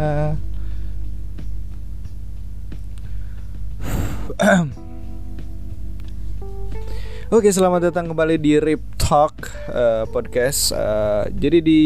[7.36, 10.72] Oke, selamat datang kembali di Rip Talk uh, podcast.
[10.72, 11.82] Uh, jadi di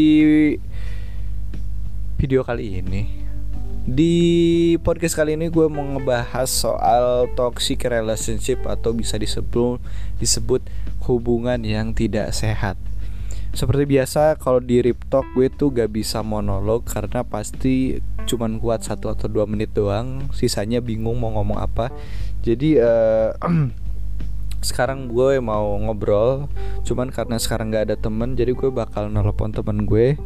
[2.15, 3.11] video kali ini,
[3.83, 4.15] di
[4.79, 9.83] podcast kali ini gue mau ngebahas soal toxic relationship atau bisa disebut
[10.23, 10.63] disebut
[11.03, 12.79] hubungan yang tidak sehat.
[13.55, 18.83] Seperti biasa kalau di Rip Talk gue tuh gak bisa monolog karena pasti cuman kuat
[18.83, 20.27] satu atau dua menit doang.
[20.35, 21.87] Sisanya bingung mau ngomong apa.
[22.43, 23.31] Jadi uh,
[24.65, 26.49] sekarang gue mau ngobrol
[26.81, 30.19] Cuman karena sekarang gak ada temen Jadi gue bakal nelpon temen gue.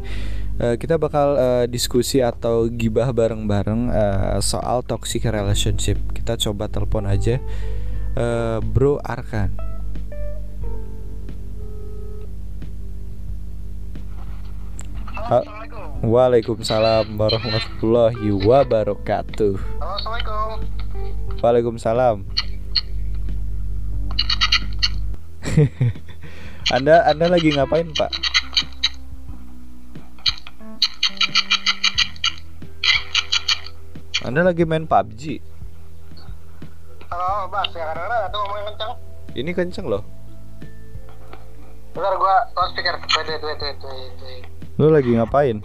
[0.58, 6.02] Uh, Kita bakal uh, diskusi atau gibah bareng-bareng uh, Soal toxic relationship.
[6.10, 7.38] Kita coba telepon aja.
[8.18, 9.69] Uh, Bro Arkan
[15.30, 19.54] Waalaikumsalam warahmatullahi wabarakatuh.
[19.78, 20.66] Assalamualaikum.
[21.38, 22.26] Waalaikumsalam.
[26.74, 28.10] anda Anda lagi ngapain, Pak?
[34.26, 35.38] Anda lagi main PUBG?
[37.06, 37.70] Halo, Bas.
[37.70, 38.98] Ya kadang-kadang tuh ngomongin kencang.
[39.38, 40.02] Ini kenceng loh.
[41.94, 42.50] Bentar gua.
[42.50, 44.59] Wait, wait, wait, wait, wait, wait.
[44.80, 45.60] Lu lagi ngapain?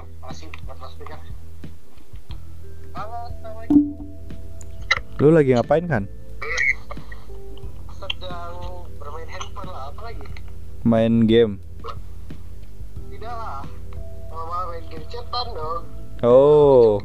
[5.24, 6.04] Lu lagi ngapain kan?
[7.96, 10.28] Sedang bermain handphone lah, apa lagi?
[10.84, 11.64] Main game.
[13.08, 13.64] Tidak lah.
[14.28, 15.82] Kalau mau main game chatan dong.
[16.20, 17.00] Oh.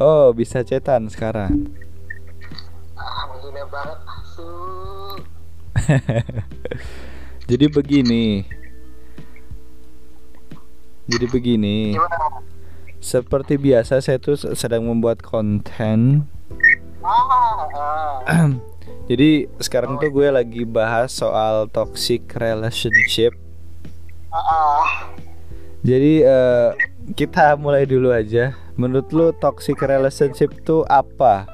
[0.00, 1.68] Oh, bisa cetan sekarang.
[2.96, 3.28] Ah,
[3.68, 3.98] banget.
[7.52, 8.24] Jadi begini.
[11.06, 11.94] Jadi begini.
[11.94, 12.42] Gimana?
[12.98, 16.26] Seperti biasa saya tuh sedang membuat konten.
[17.06, 18.26] Ah.
[19.10, 23.38] Jadi sekarang tuh gue lagi bahas soal toxic relationship.
[24.34, 25.14] ah.
[25.86, 26.70] Jadi eh,
[27.14, 28.58] kita mulai dulu aja.
[28.74, 31.46] Menurut lu toxic relationship tuh apa?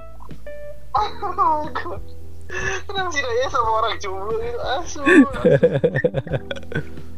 [2.88, 5.00] Kenapa sih nanya sama orang jomblo gitu?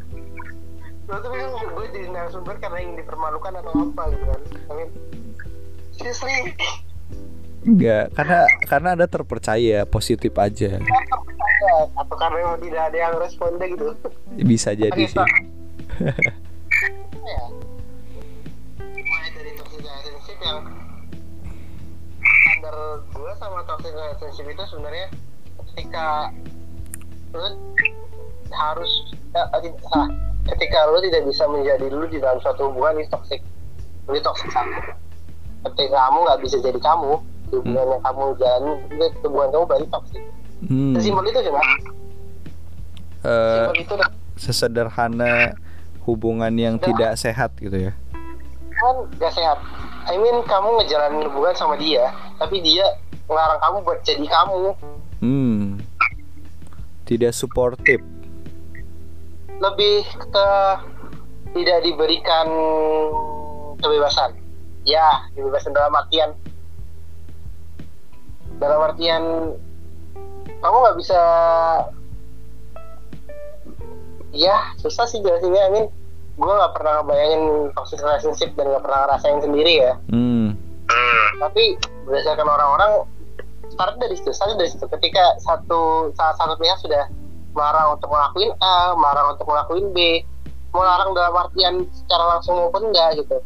[1.04, 4.40] Gue tuh bingung gue jadi narasumber karena ingin dipermalukan atau apa gitu kan.
[4.72, 4.90] Mean,
[5.92, 6.56] seriously.
[7.64, 8.38] Enggak, karena
[8.68, 10.80] karena Anda terpercaya, positif aja.
[11.96, 13.96] Atau karena memang tidak ada yang respon deh gitu.
[14.36, 15.16] Bisa jadi Oke, sih.
[15.16, 15.28] Pak.
[17.28, 17.42] ya.
[18.80, 20.58] Mulai dari toxic relationship yang
[22.24, 22.76] standar
[23.12, 25.06] gue sama toxic relationship itu sebenarnya
[25.72, 26.32] ketika
[27.32, 27.48] lu
[28.52, 28.92] harus
[29.32, 29.42] ya,
[30.46, 33.40] ketika lu tidak bisa menjadi lu di dalam suatu hubungan itu toxic
[34.04, 34.76] itu toxic sama
[35.64, 37.12] ketika kamu nggak bisa jadi kamu
[37.50, 40.22] hubungan yang kamu jalani itu hubungan kamu berarti toxic
[40.64, 41.68] Hmm, sesimpel itu sih mas
[43.20, 44.10] simpel itu dah.
[44.34, 45.52] sesederhana
[46.02, 47.92] hubungan yang tidak sehat gitu ya.
[48.70, 49.60] kan gak sehat
[50.04, 52.84] I mean kamu ngejalanin hubungan sama dia tapi dia
[53.24, 54.72] ngelarang kamu buat jadi kamu
[55.20, 55.80] Hmm.
[57.04, 58.00] Tidak suportif.
[59.64, 60.48] Lebih ke
[61.54, 62.46] tidak diberikan
[63.80, 64.36] kebebasan.
[64.84, 66.36] Ya kebebasan dalam artian
[68.60, 69.22] dalam artian
[70.60, 71.20] kamu nggak bisa
[74.36, 75.64] ya susah sih jelasinnya.
[75.64, 75.86] I mean
[76.34, 79.94] gue nggak pernah ngebayangin toxic relationship dan nggak pernah ngerasain sendiri ya.
[80.10, 80.58] Hmm.
[81.34, 81.74] tapi
[82.06, 83.08] berdasarkan orang-orang
[83.72, 84.84] start dari situ start dari situ.
[84.86, 87.08] Ketika satu salah satu pihak sudah
[87.54, 89.98] melarang untuk ngelakuin A melarang untuk ngelakuin B
[90.74, 93.38] melarang dalam artian secara langsung maupun enggak gitu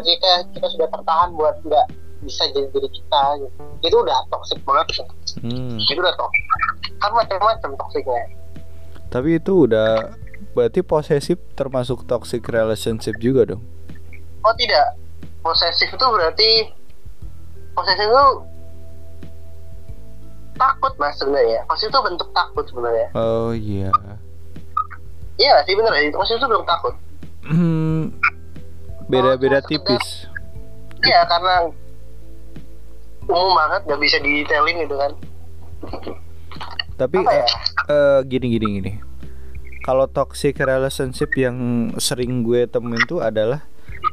[0.00, 1.86] ketika kita sudah tertahan buat nggak
[2.24, 3.60] bisa jadi diri kita gitu.
[3.84, 5.12] itu udah toxic banget gitu.
[5.44, 5.76] Hmm.
[5.76, 6.42] itu udah toxic
[7.00, 8.24] kan macam-macam toksiknya
[9.12, 10.10] Tapi itu udah
[10.58, 13.62] berarti posesif termasuk toxic relationship juga dong.
[14.42, 14.96] oh tidak
[15.44, 16.50] posesif itu berarti
[17.76, 18.26] posesif itu
[20.54, 23.90] takut mas sebenarnya posesif itu bentuk takut sebenarnya Oh iya.
[25.36, 26.94] iya sih bener ya posesif itu belum takut
[27.44, 28.08] Hmm.
[29.04, 30.24] Beda-beda Oh, tipis.
[31.02, 31.68] iya karena
[33.22, 35.12] umum banget nggak bisa detailin gitu kan
[36.94, 37.42] Tapi Apa ya?
[37.42, 37.48] eh,
[37.90, 38.92] eh, gini gini gini.
[39.82, 41.56] Kalau toxic relationship yang
[41.98, 43.66] sering gue temuin tuh adalah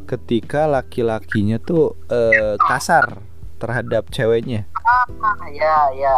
[0.04, 3.22] ketika laki-lakinya tuh eh, kasar
[3.56, 4.66] terhadap ceweknya.
[5.22, 6.18] Ah ya ya.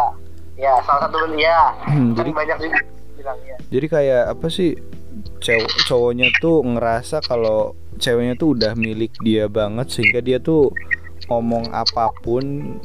[0.54, 1.74] Ya salah satu ya.
[1.86, 2.78] Hmm, kan jadi banyak juga
[3.18, 3.56] bilang ya.
[3.70, 4.78] Jadi kayak apa sih
[5.42, 10.70] cewek cowoknya tuh ngerasa kalau ceweknya tuh udah milik dia banget sehingga dia tuh
[11.30, 12.76] ngomong apa pun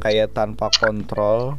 [0.00, 1.58] kayak tanpa kontrol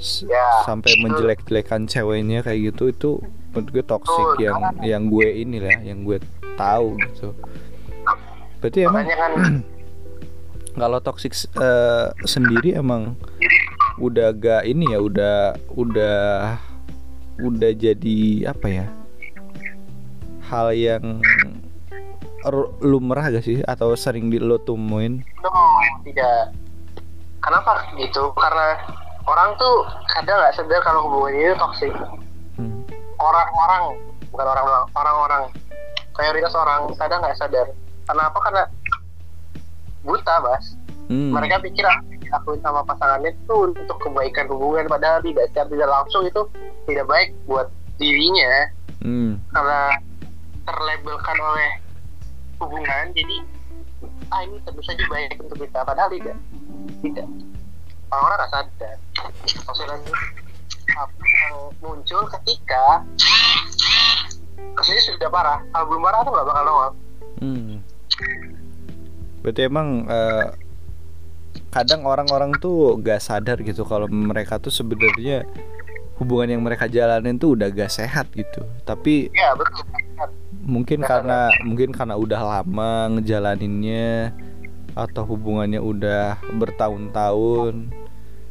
[0.00, 3.10] Ya, sampai menjelek-jelekan ceweknya kayak gitu itu
[3.52, 6.16] menurut gue Betul, yang yang gue ini lah yang gue
[6.56, 7.36] tahu gitu.
[8.64, 9.32] Berarti emang kan
[10.76, 13.14] kalau toxic eh, sendiri emang
[13.98, 15.38] udah gak ini ya udah
[15.74, 16.56] udah
[17.40, 18.86] udah jadi apa ya?
[20.50, 21.22] Hal yang
[22.80, 23.60] lumrah gak sih?
[23.66, 25.22] Atau sering di lo temuin?
[26.04, 26.42] Tidak.
[27.40, 28.32] Kenapa gitu?
[28.36, 28.76] Karena
[29.24, 31.92] orang tuh kadang nggak sadar kalau hubungannya itu toksik
[32.60, 32.84] Hmm.
[33.16, 33.96] orang-orang
[34.28, 35.42] bukan orang orang-orang.
[36.20, 37.72] Mayoritas orang kadang nggak sadar.
[38.04, 38.36] Kenapa?
[38.44, 38.62] Karena
[40.02, 40.64] buta bas
[41.10, 41.34] Hmm.
[41.34, 46.22] mereka pikir yang dilakuin sama pasangannya itu untuk kebaikan hubungan padahal tidak secara tidak langsung
[46.22, 46.42] itu
[46.86, 47.66] tidak baik buat
[47.98, 48.70] dirinya
[49.02, 49.42] Hmm.
[49.50, 49.98] karena
[50.62, 51.70] terlabelkan oleh
[52.62, 53.36] hubungan jadi
[54.30, 56.38] ah ini tentu saja baik untuk kita padahal tidak
[57.02, 57.26] tidak
[58.08, 58.96] orang-orang nggak sadar
[59.66, 59.96] maksudnya
[60.90, 63.02] apa yang muncul ketika
[64.74, 66.90] kasusnya sudah parah kalau belum parah tuh nggak bakal nongol
[67.40, 67.80] Hmm.
[69.40, 70.46] Berarti emang eh,
[71.68, 75.46] kadang orang-orang tuh gak sadar gitu kalau mereka tuh sebenarnya
[76.16, 78.60] hubungan yang mereka jalanin tuh udah gak sehat gitu.
[78.82, 79.84] Tapi ya betul
[80.60, 84.36] mungkin karena mungkin karena udah lama ngejalaninnya
[84.92, 87.74] atau hubungannya udah bertahun-tahun.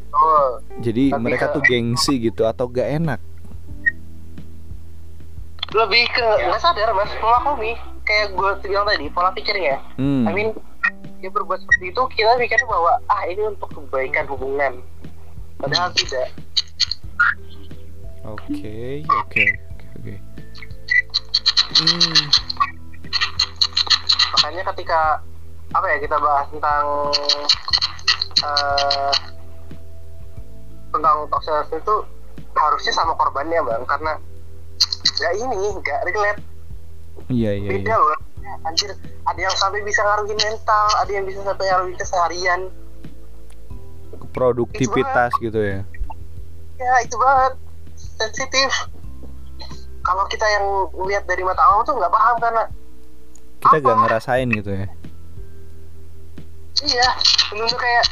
[0.09, 0.47] oh
[0.79, 3.21] Jadi mereka ke- tuh gengsi gitu atau gak enak.
[5.69, 10.25] lebih ke nggak sadar mas memaklumi kayak gue bilang tadi pola pikirnya Hmm.
[10.25, 10.49] I mean
[11.19, 14.79] dia berbuat seperti itu kita pikir bahwa ah ini untuk kebaikan hubungan
[15.59, 16.31] padahal tidak
[18.29, 19.45] Oke, oke,
[19.97, 20.15] oke.
[21.79, 22.23] Hmm.
[24.35, 25.23] makanya ketika
[25.73, 26.85] apa ya kita bahas tentang
[28.43, 29.13] eh
[30.89, 31.95] tentang toxic itu
[32.57, 34.13] harusnya sama korbannya bang karena
[35.19, 36.41] nggak ini nggak relate
[37.29, 37.97] Iya, iya, beda iya.
[37.99, 38.19] loh
[38.65, 38.91] anjir
[39.25, 42.61] ada yang sampai bisa ngaruhin mental ada yang bisa sampai ngaruhin keseharian
[44.29, 45.81] Produktivitas gitu ya.
[46.77, 47.53] ya itu banget
[47.97, 48.69] sensitif
[50.05, 50.65] kalau kita yang
[51.05, 52.63] lihat dari mata awam tuh nggak paham karena
[53.59, 53.85] Kita Apa?
[53.91, 54.87] gak ngerasain gitu ya.
[56.87, 57.09] iya
[57.51, 58.05] bener kayak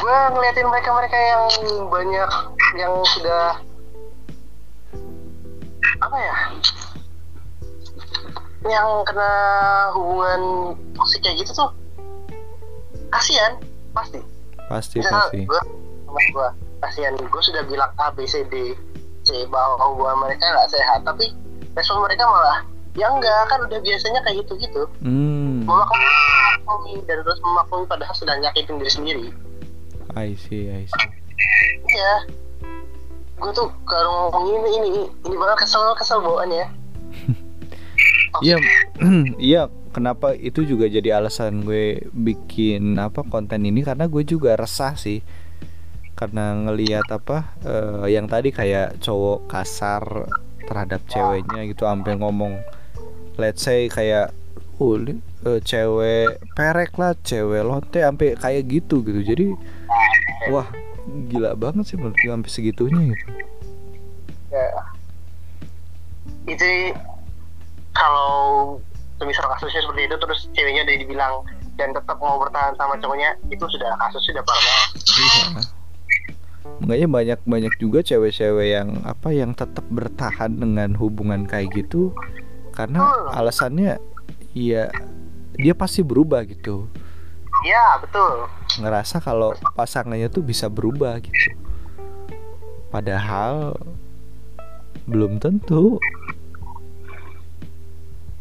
[0.00, 1.42] gue ngeliatin mereka mereka yang
[1.90, 2.30] banyak
[2.78, 3.58] yang sudah
[6.00, 6.34] apa ya
[8.62, 9.30] yang kena
[9.96, 10.40] hubungan
[10.92, 11.70] toksik kayak gitu tuh
[13.08, 13.56] kasihan
[13.90, 14.20] pasti.
[14.68, 15.40] Pasti, Misal pasti.
[15.48, 15.60] gue
[16.06, 16.48] sama gue
[16.80, 17.12] kasihan.
[17.16, 18.76] Gue sudah bilang A B C D
[19.24, 21.32] C bahwa hubungan mereka nggak sehat tapi
[21.72, 22.60] respon mereka malah
[22.98, 28.34] ya enggak kan udah biasanya kayak gitu gitu Hmm, memaklumi dan terus memaklumi padahal sudah
[28.38, 29.26] nyakitin diri sendiri.
[30.18, 31.08] I see, I see.
[31.88, 32.26] iya.
[33.38, 34.88] Gue tuh kalau ngomong ini ini
[35.24, 36.66] ini banget kesel kesel bawaannya
[38.38, 38.56] Iya,
[39.42, 39.62] iya.
[39.90, 43.82] Kenapa itu juga jadi alasan gue bikin apa konten ini?
[43.82, 45.18] Karena gue juga resah sih.
[46.14, 50.30] Karena ngelihat apa eh, yang tadi kayak cowok kasar
[50.62, 52.62] terhadap ceweknya gitu sampai ngomong
[53.34, 54.30] let's say kayak
[54.78, 59.20] oh li- eh, cewek perek lah cewek lonte sampai kayak gitu gitu.
[59.26, 59.46] Jadi
[60.54, 60.70] wah
[61.26, 63.26] gila banget sih menurut gue sampai segitunya gitu.
[64.54, 64.66] Ya.
[66.46, 66.68] Itu
[67.92, 68.76] kalau
[69.20, 71.34] misal kasusnya seperti itu terus ceweknya udah dibilang
[71.76, 75.44] dan tetap mau bertahan sama cowoknya itu sudah kasus sudah parah banget Iya.
[76.80, 82.12] Makanya banyak banyak juga cewek-cewek yang apa yang tetap bertahan dengan hubungan kayak gitu
[82.72, 83.28] karena Betul.
[83.36, 83.92] alasannya
[84.56, 84.88] ya
[85.60, 86.88] dia pasti berubah gitu.
[87.68, 88.48] ya betul
[88.80, 91.52] Ngerasa kalau pasangannya tuh bisa berubah gitu.
[92.88, 93.76] Padahal
[95.04, 96.00] belum tentu.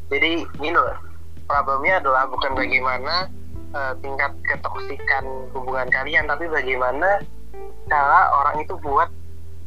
[0.10, 0.98] Jadi gini loh
[1.46, 3.30] problemnya adalah bukan bagaimana
[3.74, 5.24] eh, tingkat ketoksikan
[5.54, 7.22] hubungan kalian tapi bagaimana
[7.89, 9.10] cara orang itu buat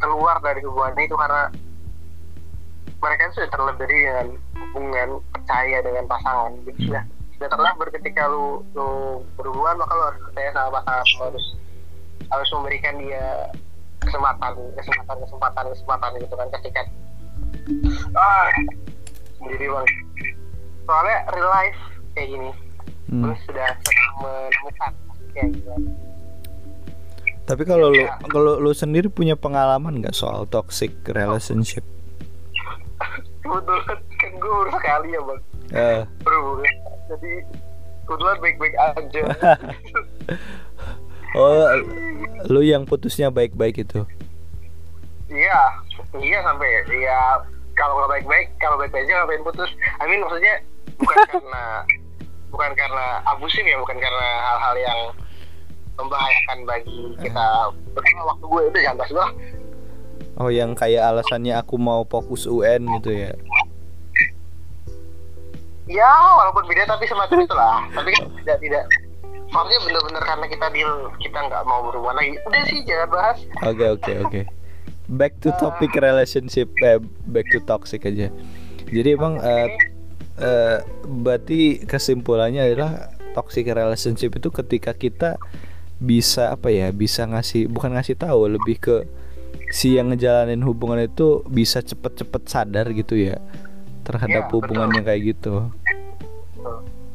[0.03, 1.51] keluar dari hubungan itu karena
[3.03, 4.27] mereka sudah terlebih dengan
[4.71, 6.55] hubungan percaya dengan pasangan.
[6.63, 7.03] Jadi sudah
[7.35, 11.47] sudah terlebur ketika lu lu berhubungan maka lu harus percaya sama pasangan lu harus
[12.31, 13.27] harus memberikan dia
[13.99, 16.83] kesempatan kesempatan kesempatan kesempatan gitu kan ketika
[18.15, 18.47] ah
[19.43, 19.87] sendiri bang
[20.87, 21.81] soalnya real life
[22.15, 22.51] kayak gini.
[23.11, 23.29] Hmm.
[23.29, 24.93] terus sudah sering menemukan
[25.35, 25.71] kayak gitu.
[27.43, 31.83] Tapi kalau lu kalau lu sendiri punya pengalaman nggak soal toxic relationship?
[33.43, 35.41] kebetulan kan gue baru sekali ya bang.
[35.73, 36.75] Eh, berhubungan
[37.11, 37.33] jadi
[38.07, 39.23] kebetulan baik-baik aja.
[41.33, 41.65] Oh
[42.53, 44.05] lu yang putusnya baik-baik itu?
[45.33, 45.61] Iya.
[46.13, 47.41] Iya sampai ya.
[47.73, 49.73] Kalau nggak baik-baik kalau baik-baik aja ngapain putus?
[49.97, 50.61] I mean maksudnya
[51.01, 51.65] bukan karena
[52.53, 55.01] bukan karena abusif ya bukan karena hal-hal yang
[55.97, 57.47] membahayakan bagi kita.
[57.93, 59.13] Berdua waktu gue udah jangan bahas
[60.41, 63.33] oh yang kayak alasannya aku mau fokus UN gitu ya?
[65.91, 67.77] Ya walaupun beda tapi semacam itulah.
[67.93, 68.85] Tapi kan tidak tidak.
[69.53, 72.31] Maksudnya bener-bener karena kita deal kita nggak mau berhubungan lagi.
[72.49, 73.39] Udah sih jangan bahas.
[73.67, 74.41] Oke oke oke.
[75.13, 76.97] Back to topic relationship, eh,
[77.29, 78.33] back to toxic aja.
[78.89, 79.69] Jadi emang eh,
[80.43, 85.31] eh, berarti kesimpulannya adalah toxic relationship itu ketika kita
[86.03, 88.97] bisa apa ya, bisa ngasih bukan ngasih tahu, lebih ke
[89.71, 93.39] si yang ngejalanin hubungan itu bisa cepet-cepet sadar gitu ya
[94.03, 94.97] terhadap Ya, hubungan betul.
[94.99, 95.55] yang kayak gitu.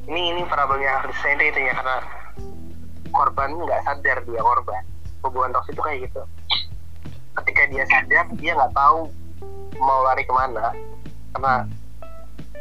[0.08, 1.98] Ini ini problemnya harus saya itu ya karena
[3.12, 4.82] korban nggak sadar dia korban
[5.26, 6.22] hubungan toksik itu kayak gitu
[7.44, 9.00] ketika dia sadar dia nggak tahu
[9.78, 10.74] mau lari ke mana
[11.36, 11.54] karena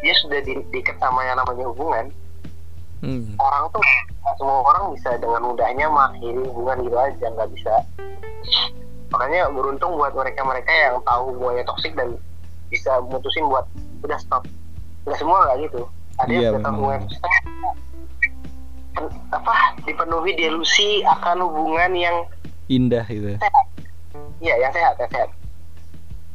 [0.00, 2.06] dia sudah di, diikat sama yang namanya hubungan
[2.96, 3.36] Hmm.
[3.36, 3.84] orang tuh
[4.34, 7.74] semua orang bisa dengan mudahnya mengakhiri hubungan gitu aja nggak bisa
[9.06, 12.16] makanya beruntung buat mereka-mereka yang tahu hubungannya toksik dan
[12.66, 13.68] bisa mutusin buat
[14.00, 14.48] udah stop
[15.04, 15.84] nggak semua nggak gitu
[16.16, 16.74] ada Iya, yang udah tahu memang.
[16.74, 17.22] hubungan toksik
[18.96, 22.16] pen- apa dipenuhi delusi akan hubungan yang
[22.66, 23.36] Indah gitu.
[24.42, 25.30] Iya, yang sehat, yang sehat.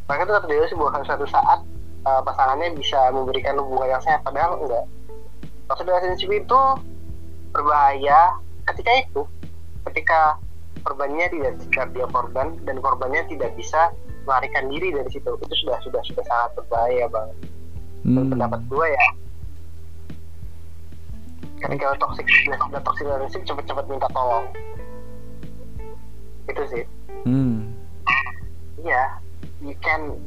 [0.07, 1.59] Mereka tuh terdelusi bahwa suatu saat
[2.05, 4.85] uh, pasangannya bisa memberikan hubungan yang sehat, padahal enggak.
[5.69, 6.61] Toxic relationship itu
[7.51, 8.35] berbahaya
[8.71, 9.21] ketika itu,
[9.91, 10.39] ketika
[10.81, 13.93] korbannya tidak sadar dia korban dan korbannya tidak bisa
[14.25, 15.29] melarikan diri dari situ.
[15.29, 17.37] Itu sudah sudah sudah sangat berbahaya banget.
[18.01, 18.33] Hmm.
[18.33, 19.07] pendapat gue ya,
[21.61, 24.49] ketika toxic sudah toxic relationship cepet-cepet minta tolong.
[26.49, 26.83] Itu sih.
[27.29, 27.69] Hmm.
[28.81, 29.21] yeah,
[29.61, 30.17] you can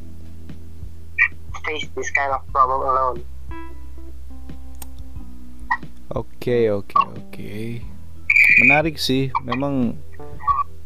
[1.64, 3.18] face this kind of problem alone.
[6.10, 7.54] Oke oke oke.
[8.60, 9.34] Menarik sih.
[9.42, 9.98] Memang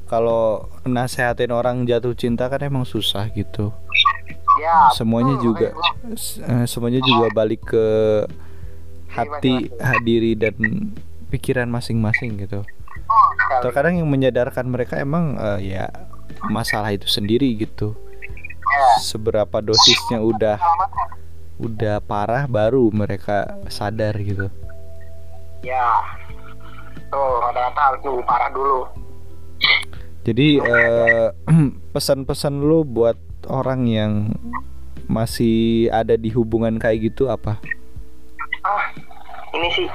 [0.07, 3.75] kalau nasehatin orang jatuh cinta kan emang susah gitu.
[4.59, 5.71] Ya, Semuanya juga
[6.41, 7.87] eh, semuanya juga balik ke
[9.09, 10.03] hati, masing-masing.
[10.03, 10.55] diri dan
[11.29, 12.65] pikiran masing-masing gitu.
[12.65, 15.85] gua- Terkadang yang menyadarkan mereka emang eh, ya
[16.45, 17.95] masalah itu sendiri gitu.
[18.79, 20.57] Ya, Seberapa dosisnya udah
[21.59, 24.47] udah parah baru mereka sadar gitu.
[25.67, 25.99] ya.
[27.09, 28.87] Tuh, rata-rata harus nunggu parah dulu.
[30.23, 31.27] Jadi eh,
[31.97, 33.19] pesan-pesan lu buat
[33.49, 34.13] orang yang
[35.09, 37.57] masih ada di hubungan kayak gitu apa?
[38.63, 38.93] Ah,
[39.57, 39.89] ini sih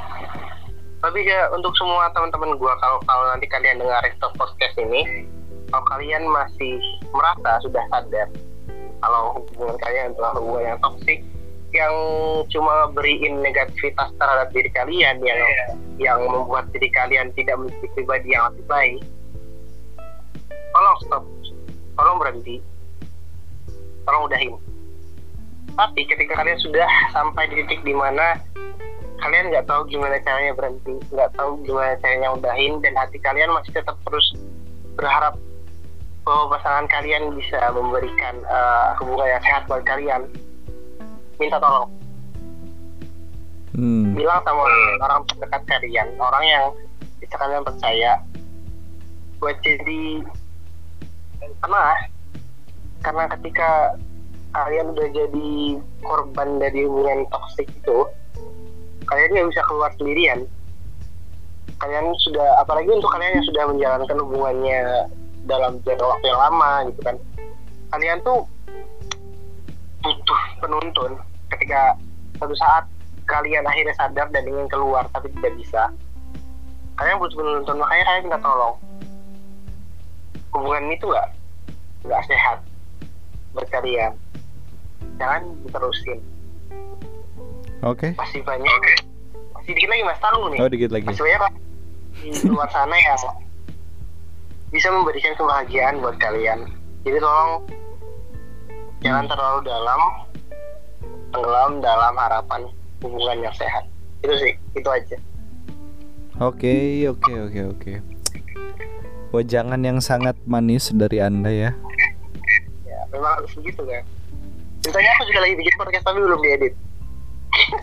[1.03, 4.01] lebih ke untuk semua teman-teman gua kalau kalau nanti kalian dengar
[4.39, 5.27] Podcast ini,
[5.69, 6.79] kalau kalian masih
[7.13, 8.27] merasa sudah sadar
[9.03, 11.19] kalau hubungan kalian adalah hubungan yang toksik
[11.73, 11.95] yang
[12.53, 15.41] cuma beriin negativitas terhadap diri kalian yang
[15.99, 19.01] yang membuat diri kalian tidak menjadi pribadi yang lebih baik
[20.73, 21.23] tolong stop.
[21.93, 22.57] Tolong berhenti.
[24.03, 24.53] Tolong udahin.
[25.73, 28.37] Tapi ketika kalian sudah sampai di titik di mana
[29.21, 33.71] kalian nggak tahu gimana caranya berhenti nggak tahu gimana caranya udahin dan hati kalian masih
[33.71, 34.35] tetap terus
[34.99, 35.39] berharap
[36.23, 40.27] bahwa pasangan kalian bisa memberikan eh, hubungan yang sehat buat kalian.
[41.39, 41.91] Minta tolong.
[43.73, 44.13] Hmm.
[44.13, 44.69] bilang sama
[45.01, 46.65] orang terdekat kalian orang yang
[47.17, 48.21] bisa kalian percaya.
[49.41, 50.21] Buat jadi
[51.57, 51.83] karena
[53.01, 53.97] karena ketika
[54.53, 55.51] kalian udah jadi
[56.05, 58.05] korban dari hubungan toksik itu
[59.09, 60.45] kalian nggak bisa keluar sendirian.
[61.81, 65.09] Kalian sudah apalagi untuk kalian yang sudah menjalankan hubungannya
[65.43, 67.15] dalam jangka waktu yang lama gitu kan.
[67.93, 68.47] Kalian tuh
[70.03, 71.11] butuh penuntun
[71.55, 71.95] ketika
[72.39, 72.83] suatu saat
[73.23, 75.91] kalian akhirnya sadar dan ingin keluar tapi tidak bisa.
[76.99, 78.75] Kalian butuh penuntun makanya kalian minta tolong.
[80.53, 81.29] Hubungan itu nggak
[82.07, 82.57] nggak sehat
[83.55, 84.13] buat kalian.
[85.19, 86.19] Jangan diterusin.
[87.83, 88.15] Oke.
[88.15, 88.71] masih banyak.
[89.59, 90.19] Masih dikit lagi mas.
[90.23, 90.59] Taruh nih.
[90.63, 91.05] Oh dikit lagi.
[91.07, 91.53] masih banyak
[92.23, 93.19] di luar sana yang
[94.73, 96.65] bisa memberikan kebahagiaan buat kalian
[97.05, 97.61] jadi tolong
[98.99, 100.01] jangan terlalu dalam
[101.29, 102.61] tenggelam dalam harapan
[102.99, 103.85] hubungan yang sehat
[104.19, 105.17] itu sih itu aja
[106.41, 107.93] Oke oke oke oke.
[109.29, 111.77] Wajangan yang sangat manis dari anda ya.
[112.81, 114.01] ya memang harus begitu kan
[114.81, 116.73] ceritanya aku juga lagi bikin podcast tapi belum diedit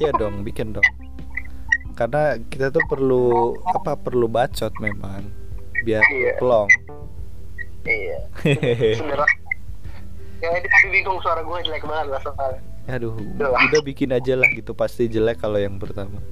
[0.03, 0.83] Iya dong, bikin dong.
[1.95, 5.31] karena kita tuh perlu apa perlu bacot memang
[5.83, 6.33] biar Iya.
[6.39, 6.69] plong.
[7.85, 8.19] Iya.
[10.41, 12.65] Ya ini tapi bingung suara gue jelek banget lah soalnya.
[12.89, 13.53] Aduh Udah.
[13.53, 16.17] udah bikin aja lah gitu pasti jelek kalau yang pertama.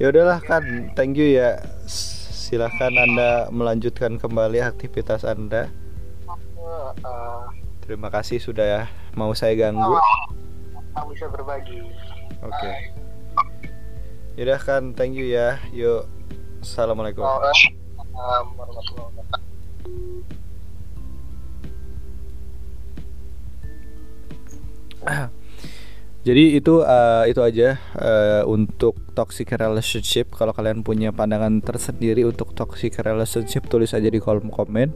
[0.00, 1.60] Ya udahlah kan thank you ya.
[1.84, 5.68] Silahkan anda melanjutkan kembali aktivitas anda.
[7.84, 10.00] Terima kasih sudah mau saya ganggu?
[11.12, 11.92] Bisa berbagi.
[12.40, 12.72] Oke
[14.36, 16.08] yaudah kan thank you ya yuk
[16.64, 17.26] assalamualaikum.
[26.22, 30.30] Jadi itu eh, itu aja eh, untuk toxic relationship.
[30.30, 34.94] Kalau kalian punya pandangan tersendiri untuk toxic relationship, tulis aja di kolom komen.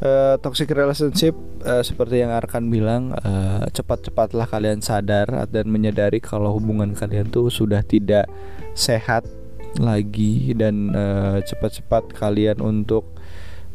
[0.00, 6.56] Eh, toxic relationship eh, seperti yang Arkan bilang, eh, cepat-cepatlah kalian sadar dan menyadari kalau
[6.56, 8.24] hubungan kalian tuh sudah tidak
[8.72, 9.28] sehat
[9.76, 13.12] lagi dan eh, cepat-cepat kalian untuk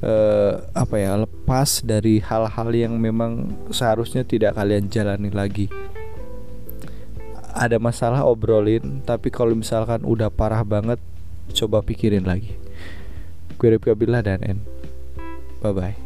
[0.01, 5.69] eh, apa ya lepas dari hal-hal yang memang seharusnya tidak kalian jalani lagi.
[7.53, 10.97] Ada masalah obrolin tapi kalau misalkan udah parah banget
[11.53, 12.57] coba pikirin lagi.
[13.61, 14.59] Gue Rifka Billah dan N.
[15.61, 16.04] Bye bye